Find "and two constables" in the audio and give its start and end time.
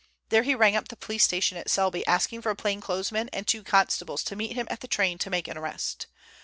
3.31-4.23